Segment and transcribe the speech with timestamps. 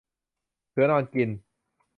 [0.69, 1.29] เสือนอนกิน